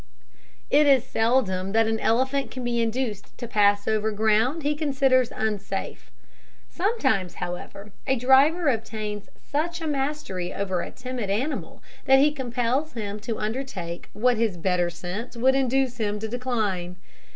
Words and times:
It 0.71 0.87
is 0.87 1.05
seldom 1.05 1.73
that 1.73 1.85
an 1.85 1.99
elephant 1.99 2.49
can 2.49 2.63
be 2.63 2.81
induced 2.81 3.37
to 3.37 3.47
pass 3.47 3.87
over 3.87 4.11
ground 4.11 4.63
he 4.63 4.73
considers 4.73 5.29
unsafe. 5.31 6.09
Sometimes, 6.67 7.35
however, 7.35 7.91
a 8.07 8.15
driver 8.15 8.67
obtains 8.67 9.29
such 9.51 9.79
a 9.79 9.85
mastery 9.85 10.51
over 10.51 10.81
a 10.81 10.89
timid 10.89 11.29
animal, 11.29 11.83
that 12.05 12.17
he 12.17 12.31
compels 12.31 12.93
him 12.93 13.19
to 13.19 13.37
undertake 13.37 14.09
what 14.13 14.37
his 14.37 14.57
better 14.57 14.89
sense 14.89 15.37
would 15.37 15.53
induce 15.53 15.97
him 15.97 16.17
to 16.17 16.27
decline. 16.27 16.95